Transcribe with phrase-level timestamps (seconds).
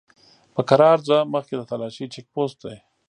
[0.53, 1.17] په کرار ځه!
[1.33, 2.77] مخکې د تالاشی چيک پوسټ دی!